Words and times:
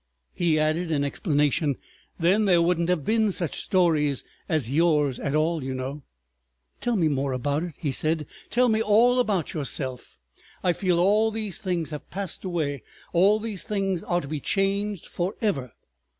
He 0.33 0.57
added 0.57 0.89
in 0.89 1.03
explanation, 1.03 1.75
"Then 2.19 2.45
there 2.45 2.59
wouldn't 2.63 2.89
have 2.89 3.05
been 3.05 3.31
such 3.31 3.61
stories 3.61 4.23
as 4.49 4.71
yours 4.71 5.19
at 5.19 5.35
all, 5.35 5.63
you 5.63 5.75
know...." 5.75 6.01
"Tell 6.81 6.95
me 6.95 7.07
more 7.07 7.33
about 7.33 7.61
it," 7.61 7.73
he 7.77 7.91
said, 7.91 8.25
"tell 8.49 8.67
me 8.67 8.81
all 8.81 9.19
about 9.19 9.53
yourself. 9.53 10.17
I 10.63 10.73
feel 10.73 10.97
all 10.99 11.29
these 11.29 11.59
things 11.59 11.91
have 11.91 12.09
passed 12.09 12.43
away, 12.43 12.81
all 13.13 13.39
these 13.39 13.63
things 13.63 14.01
are 14.03 14.21
to 14.21 14.27
be 14.27 14.39
changed 14.39 15.05
for 15.05 15.35
ever. 15.39 15.71